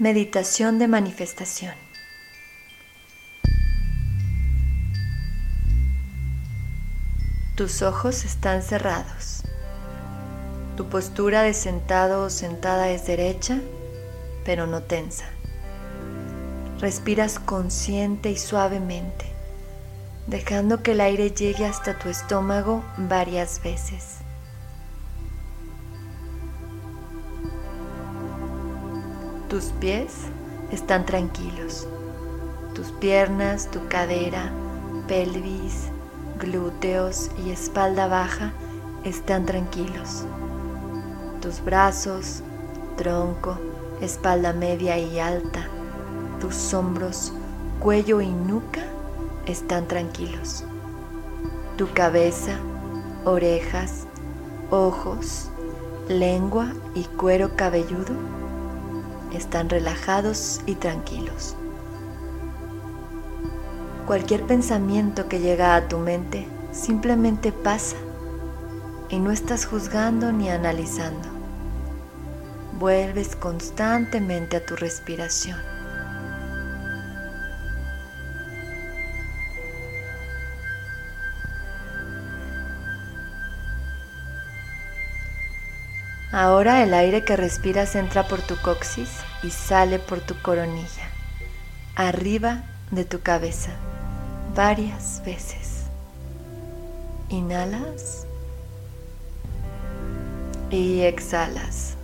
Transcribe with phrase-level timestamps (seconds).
[0.00, 1.74] Meditación de manifestación.
[7.56, 9.42] Tus ojos están cerrados.
[10.76, 13.58] Tu postura de sentado o sentada es derecha,
[14.44, 15.24] pero no tensa.
[16.78, 19.24] Respiras consciente y suavemente,
[20.28, 24.18] dejando que el aire llegue hasta tu estómago varias veces.
[29.48, 30.12] Tus pies
[30.70, 31.88] están tranquilos.
[32.74, 34.52] Tus piernas, tu cadera,
[35.06, 35.88] pelvis,
[36.38, 38.52] glúteos y espalda baja
[39.04, 40.26] están tranquilos.
[41.40, 42.42] Tus brazos,
[42.98, 43.56] tronco,
[44.02, 45.66] espalda media y alta,
[46.42, 47.32] tus hombros,
[47.80, 48.82] cuello y nuca
[49.46, 50.64] están tranquilos.
[51.78, 52.52] Tu cabeza,
[53.24, 54.04] orejas,
[54.70, 55.48] ojos,
[56.06, 58.37] lengua y cuero cabelludo
[59.32, 61.56] están relajados y tranquilos.
[64.06, 67.96] Cualquier pensamiento que llega a tu mente simplemente pasa
[69.08, 71.28] y no estás juzgando ni analizando.
[72.78, 75.77] Vuelves constantemente a tu respiración.
[86.30, 89.08] Ahora el aire que respiras entra por tu coxis
[89.42, 91.08] y sale por tu coronilla,
[91.96, 93.70] arriba de tu cabeza,
[94.54, 95.84] varias veces.
[97.30, 98.26] Inhalas
[100.70, 101.94] y exhalas.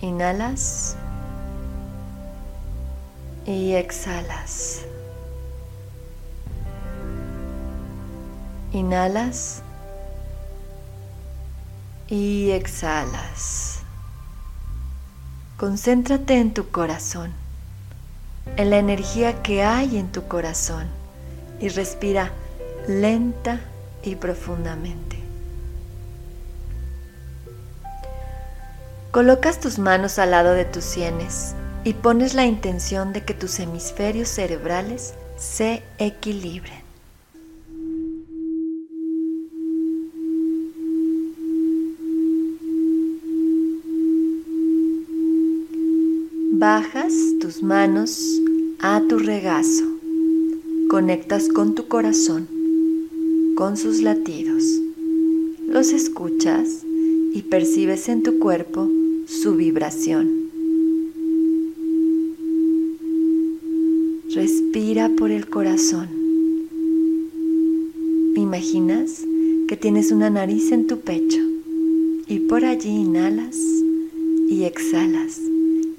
[0.00, 0.96] Inhalas
[3.46, 4.80] y exhalas.
[8.72, 9.62] Inhalas
[12.10, 13.78] y exhalas.
[15.56, 17.32] Concéntrate en tu corazón,
[18.56, 20.88] en la energía que hay en tu corazón
[21.60, 22.32] y respira
[22.88, 23.60] lenta
[24.02, 25.18] y profundamente.
[29.12, 31.54] Colocas tus manos al lado de tus sienes
[31.84, 36.89] y pones la intención de que tus hemisferios cerebrales se equilibren.
[46.72, 48.40] Bajas tus manos
[48.78, 49.86] a tu regazo.
[50.88, 52.46] Conectas con tu corazón,
[53.56, 54.62] con sus latidos.
[55.66, 56.84] Los escuchas
[57.34, 58.88] y percibes en tu cuerpo
[59.26, 60.48] su vibración.
[64.32, 66.08] Respira por el corazón.
[68.36, 69.24] Imaginas
[69.66, 71.40] que tienes una nariz en tu pecho
[72.28, 73.58] y por allí inhalas
[74.48, 75.49] y exhalas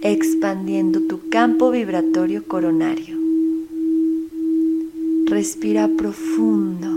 [0.01, 3.17] expandiendo tu campo vibratorio coronario.
[5.25, 6.87] Respira profundo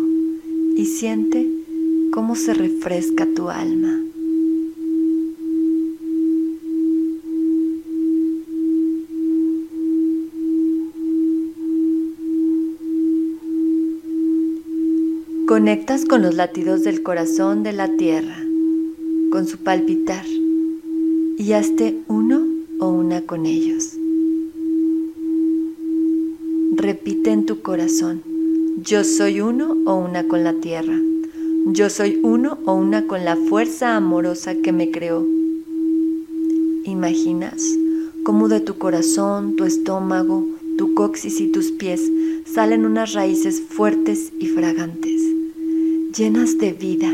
[0.76, 1.46] y siente
[2.12, 4.00] cómo se refresca tu alma.
[15.46, 18.38] Conectas con los latidos del corazón de la tierra,
[19.30, 20.24] con su palpitar,
[21.36, 22.43] y hazte uno
[23.22, 23.92] con ellos.
[26.76, 28.22] Repite en tu corazón,
[28.82, 30.98] yo soy uno o una con la tierra.
[31.66, 35.26] Yo soy uno o una con la fuerza amorosa que me creó.
[36.84, 37.64] ¿Imaginas
[38.24, 42.02] cómo de tu corazón, tu estómago, tu coxis y tus pies
[42.44, 45.22] salen unas raíces fuertes y fragantes,
[46.16, 47.10] llenas de vida,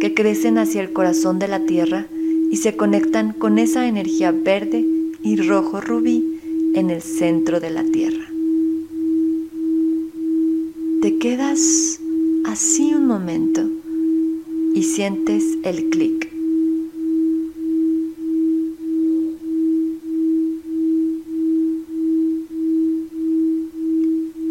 [0.00, 2.06] que crecen hacia el corazón de la tierra
[2.50, 4.84] y se conectan con esa energía verde
[5.26, 6.38] y rojo rubí
[6.74, 8.24] en el centro de la Tierra.
[11.02, 11.98] Te quedas
[12.44, 13.68] así un momento
[14.72, 16.30] y sientes el clic.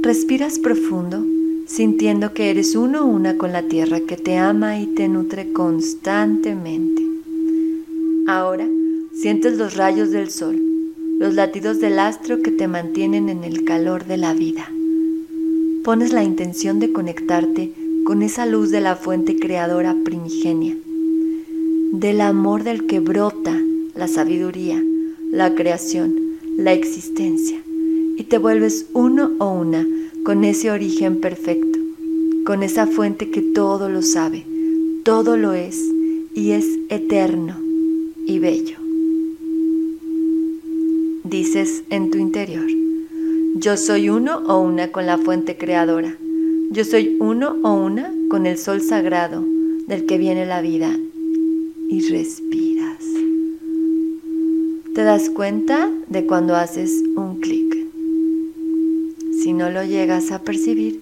[0.01, 1.25] Respiras profundo,
[1.67, 7.01] sintiendo que eres uno una con la tierra que te ama y te nutre constantemente.
[8.27, 8.67] Ahora
[9.15, 10.61] sientes los rayos del sol,
[11.19, 14.69] los latidos del astro que te mantienen en el calor de la vida.
[15.85, 17.71] Pones la intención de conectarte
[18.05, 20.75] con esa luz de la fuente creadora primigenia,
[21.93, 23.57] del amor del que brota
[23.95, 24.83] la sabiduría,
[25.31, 26.13] la creación,
[26.57, 27.61] la existencia,
[28.17, 29.87] y te vuelves uno o una
[30.25, 31.79] con ese origen perfecto,
[32.45, 34.45] con esa fuente que todo lo sabe,
[35.03, 35.81] todo lo es
[36.33, 37.55] y es eterno
[38.27, 38.84] y bello.
[41.25, 42.67] Dices en tu interior,
[43.55, 46.15] yo soy uno o una con la fuente creadora.
[46.71, 49.43] Yo soy uno o una con el sol sagrado
[49.87, 50.95] del que viene la vida.
[51.87, 53.03] Y respiras.
[54.93, 57.75] Te das cuenta de cuando haces un clic.
[59.41, 60.99] Si no lo llegas a percibir,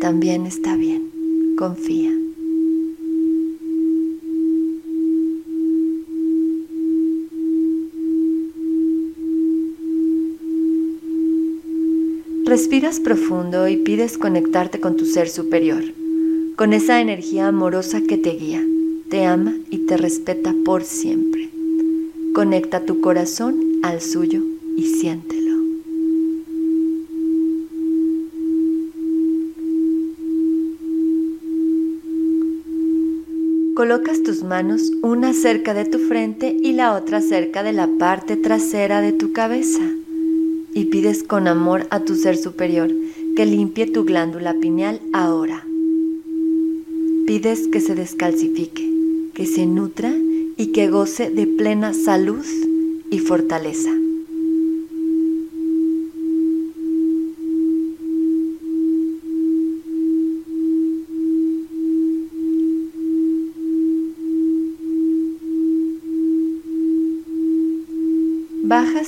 [0.00, 1.10] también está bien.
[1.56, 2.09] Confía.
[12.50, 15.84] Respiras profundo y pides conectarte con tu ser superior,
[16.56, 18.60] con esa energía amorosa que te guía,
[19.08, 21.48] te ama y te respeta por siempre.
[22.34, 23.54] Conecta tu corazón
[23.84, 24.42] al suyo
[24.76, 25.62] y siéntelo.
[33.76, 38.36] Colocas tus manos una cerca de tu frente y la otra cerca de la parte
[38.36, 39.99] trasera de tu cabeza
[40.74, 42.90] y pides con amor a tu ser superior
[43.36, 45.64] que limpie tu glándula pineal ahora.
[47.26, 48.90] Pides que se descalcifique,
[49.34, 50.12] que se nutra
[50.56, 52.44] y que goce de plena salud
[53.10, 53.90] y fortaleza.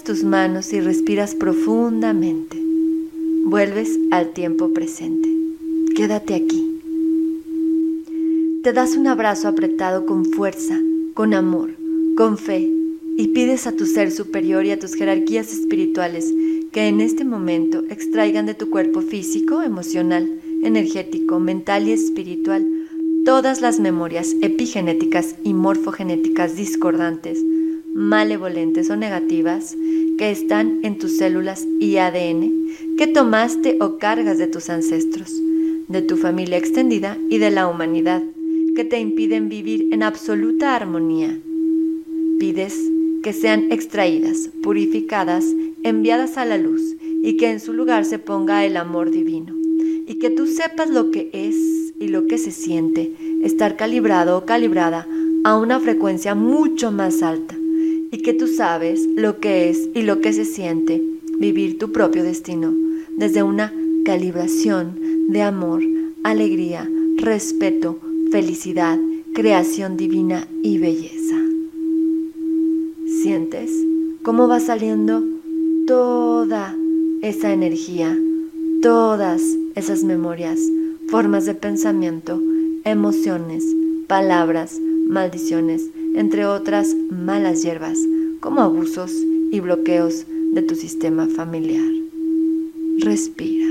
[0.04, 2.60] Tus manos y respiras profundamente.
[3.44, 5.28] Vuelves al tiempo presente.
[5.94, 6.80] Quédate aquí.
[8.64, 10.76] Te das un abrazo apretado con fuerza,
[11.14, 11.70] con amor,
[12.16, 12.68] con fe
[13.16, 16.34] y pides a tu ser superior y a tus jerarquías espirituales
[16.72, 22.66] que en este momento extraigan de tu cuerpo físico, emocional, energético, mental y espiritual
[23.24, 27.38] todas las memorias epigenéticas y morfogenéticas discordantes
[27.94, 29.76] malevolentes o negativas
[30.18, 32.62] que están en tus células y ADN
[32.96, 35.32] que tomaste o cargas de tus ancestros,
[35.88, 38.22] de tu familia extendida y de la humanidad,
[38.76, 41.38] que te impiden vivir en absoluta armonía.
[42.38, 42.78] Pides
[43.22, 45.44] que sean extraídas, purificadas,
[45.82, 49.54] enviadas a la luz y que en su lugar se ponga el amor divino
[50.06, 51.56] y que tú sepas lo que es
[52.00, 53.12] y lo que se siente
[53.42, 55.06] estar calibrado o calibrada
[55.44, 57.56] a una frecuencia mucho más alta
[58.12, 61.02] y que tú sabes lo que es y lo que se siente
[61.38, 62.72] vivir tu propio destino
[63.16, 63.72] desde una
[64.04, 64.98] calibración
[65.28, 65.82] de amor,
[66.22, 67.98] alegría, respeto,
[68.30, 68.98] felicidad,
[69.34, 71.36] creación divina y belleza.
[73.22, 73.72] ¿Sientes
[74.22, 75.24] cómo va saliendo
[75.86, 76.76] toda
[77.22, 78.16] esa energía,
[78.82, 79.42] todas
[79.74, 80.60] esas memorias,
[81.08, 82.42] formas de pensamiento,
[82.84, 83.64] emociones,
[84.06, 87.98] palabras, maldiciones, entre otras malas hierbas,
[88.40, 89.12] como abusos
[89.50, 91.90] y bloqueos de tu sistema familiar.
[92.98, 93.61] Respira.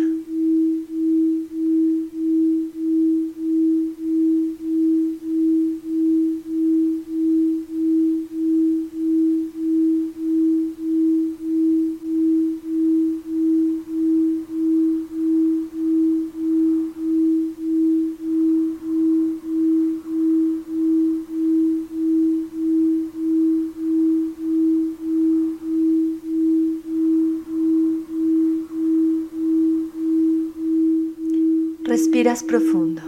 [32.02, 33.04] Respiras profundo.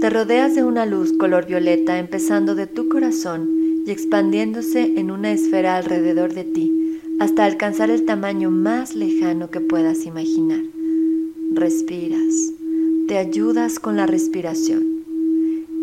[0.00, 3.50] Te rodeas de una luz color violeta empezando de tu corazón
[3.84, 9.60] y expandiéndose en una esfera alrededor de ti hasta alcanzar el tamaño más lejano que
[9.60, 10.60] puedas imaginar.
[11.54, 12.52] Respiras.
[13.08, 15.02] Te ayudas con la respiración.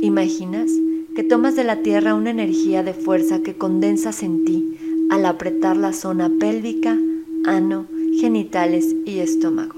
[0.02, 0.72] Imaginas
[1.18, 4.78] que tomas de la tierra una energía de fuerza que condensas en ti
[5.10, 6.98] al apretar la zona pélvica,
[7.46, 7.88] ano,
[8.22, 9.76] genitales y estómago.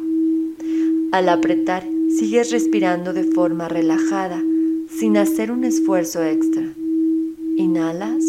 [1.12, 4.42] Al apretar, Sigues respirando de forma relajada,
[4.90, 6.74] sin hacer un esfuerzo extra.
[7.58, 8.24] Inhalas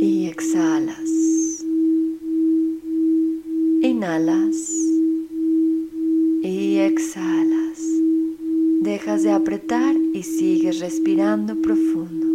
[0.00, 1.64] y exhalas.
[3.82, 4.70] Inhalas
[6.42, 7.80] y exhalas.
[8.80, 12.33] Dejas de apretar y sigues respirando profundo.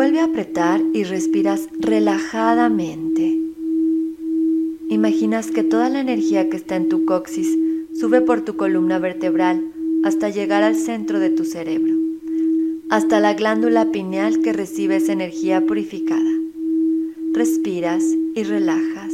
[0.00, 3.38] Vuelve a apretar y respiras relajadamente.
[4.88, 7.58] Imaginas que toda la energía que está en tu coxis
[7.92, 9.62] sube por tu columna vertebral
[10.02, 11.92] hasta llegar al centro de tu cerebro,
[12.88, 16.32] hasta la glándula pineal que recibe esa energía purificada.
[17.34, 18.02] Respiras
[18.34, 19.12] y relajas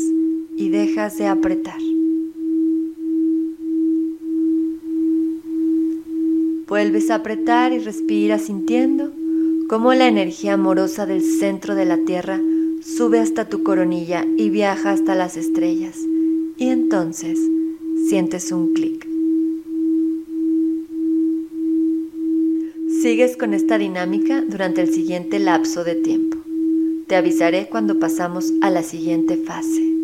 [0.57, 1.81] y dejas de apretar.
[6.69, 9.16] Vuelves a apretar y respira sintiendo
[9.69, 12.41] cómo la energía amorosa del centro de la Tierra
[12.81, 15.99] sube hasta tu coronilla y viaja hasta las estrellas.
[16.57, 17.39] Y entonces
[18.09, 19.07] sientes un clic.
[23.03, 26.39] Sigues con esta dinámica durante el siguiente lapso de tiempo.
[27.09, 29.96] Te avisaré cuando pasamos a la siguiente fase.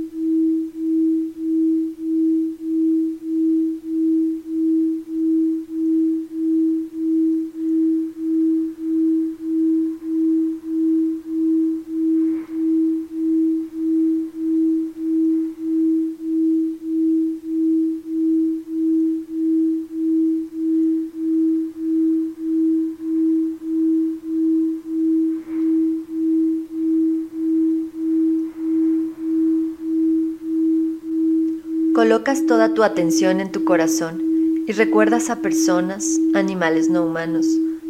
[32.02, 34.20] Colocas toda tu atención en tu corazón
[34.66, 37.46] y recuerdas a personas, animales no humanos,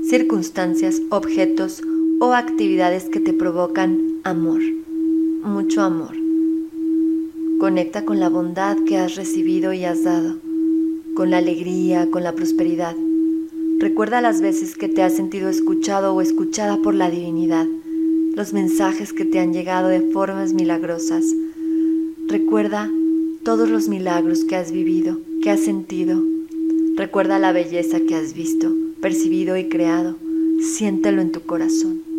[0.07, 1.81] circunstancias, objetos
[2.21, 4.61] o actividades que te provocan amor,
[5.43, 6.15] mucho amor.
[7.59, 10.37] Conecta con la bondad que has recibido y has dado,
[11.17, 12.95] con la alegría, con la prosperidad.
[13.79, 17.67] Recuerda las veces que te has sentido escuchado o escuchada por la divinidad,
[18.37, 21.25] los mensajes que te han llegado de formas milagrosas.
[22.29, 22.91] Recuerda
[23.45, 26.23] todos los milagros que has vivido, que has sentido.
[26.97, 30.17] Recuerda la belleza que has visto, percibido y creado.
[30.61, 32.13] Siéntelo en tu corazón.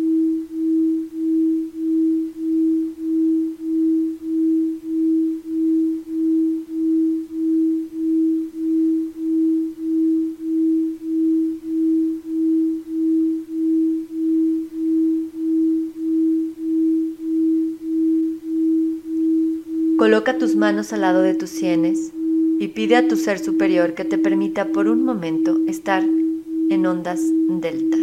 [19.96, 22.14] Coloca tus manos al lado de tus sienes
[22.58, 27.20] y pide a tu ser superior que te permita por un momento estar en ondas
[27.60, 27.98] delta.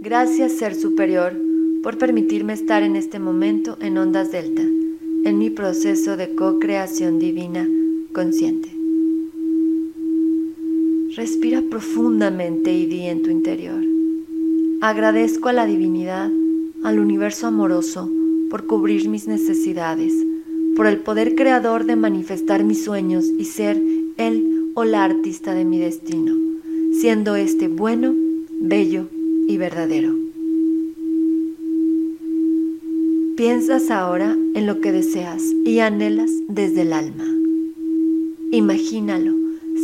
[0.00, 1.34] Gracias ser superior
[1.82, 7.68] por permitirme estar en este momento en ondas delta, en mi proceso de co-creación divina
[8.14, 8.74] consciente.
[11.16, 13.84] Respira profundamente y di en tu interior.
[14.80, 16.30] Agradezco a la divinidad,
[16.82, 18.10] al universo amoroso,
[18.52, 20.12] por cubrir mis necesidades,
[20.76, 23.80] por el poder creador de manifestar mis sueños y ser
[24.18, 26.36] él o la artista de mi destino,
[26.92, 28.14] siendo este bueno,
[28.60, 29.08] bello
[29.48, 30.14] y verdadero.
[33.38, 37.24] Piensas ahora en lo que deseas y anhelas desde el alma.
[38.50, 39.34] Imagínalo,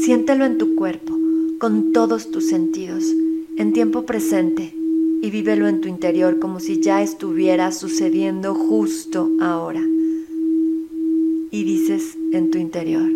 [0.02, 1.16] siéntelo en tu cuerpo,
[1.58, 3.14] con todos tus sentidos,
[3.56, 4.77] en tiempo presente
[5.20, 9.82] y vívelo en tu interior como si ya estuviera sucediendo justo ahora.
[11.50, 13.10] Y dices en tu interior,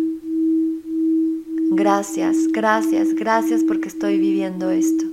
[1.71, 5.05] gracias, gracias, gracias porque estoy viviendo esto.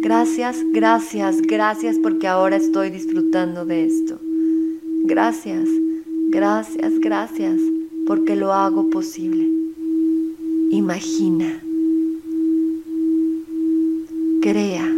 [0.00, 4.18] Gracias, gracias, gracias porque ahora estoy disfrutando de esto.
[5.04, 5.68] Gracias,
[6.30, 7.60] gracias, gracias
[8.06, 9.48] porque lo hago posible.
[10.72, 11.62] Imagina.
[14.42, 14.91] Crea.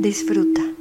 [0.00, 0.77] Disfruta.